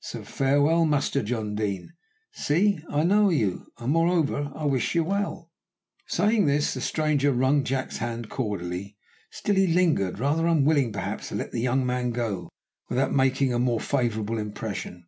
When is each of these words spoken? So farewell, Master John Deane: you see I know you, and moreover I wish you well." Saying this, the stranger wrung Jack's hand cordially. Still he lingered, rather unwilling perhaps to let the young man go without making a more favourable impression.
So 0.00 0.22
farewell, 0.22 0.84
Master 0.84 1.22
John 1.22 1.54
Deane: 1.54 1.84
you 1.84 1.88
see 2.32 2.80
I 2.90 3.04
know 3.04 3.30
you, 3.30 3.72
and 3.78 3.90
moreover 3.90 4.52
I 4.54 4.66
wish 4.66 4.94
you 4.94 5.02
well." 5.02 5.50
Saying 6.08 6.44
this, 6.44 6.74
the 6.74 6.82
stranger 6.82 7.32
wrung 7.32 7.64
Jack's 7.64 7.96
hand 7.96 8.28
cordially. 8.28 8.98
Still 9.30 9.54
he 9.56 9.66
lingered, 9.66 10.18
rather 10.18 10.46
unwilling 10.46 10.92
perhaps 10.92 11.30
to 11.30 11.36
let 11.36 11.52
the 11.52 11.62
young 11.62 11.86
man 11.86 12.10
go 12.10 12.50
without 12.90 13.14
making 13.14 13.54
a 13.54 13.58
more 13.58 13.80
favourable 13.80 14.36
impression. 14.36 15.06